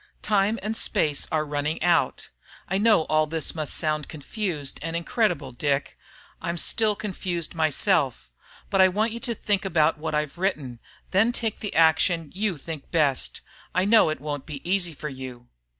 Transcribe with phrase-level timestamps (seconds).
[0.23, 2.31] Time and space are running out.
[2.67, 5.95] I know all this must sound confused and incredible, Dick;
[6.41, 8.31] I'm still confused myself.
[8.71, 10.79] But I want you to think about what I've written,
[11.11, 13.41] then take the action you think best.
[13.75, 15.49] I know it won't be easy for you.